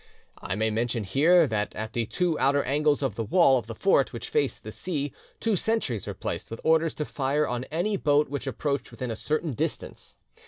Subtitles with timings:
[0.39, 3.75] I may mention here that at the two outer angles of the wall of the
[3.75, 7.97] fort which faced the sea two sentries were placed, with orders to fire on any
[7.97, 10.15] boat which approached within a certain distance.